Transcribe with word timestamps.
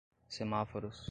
semáforos 0.27 0.97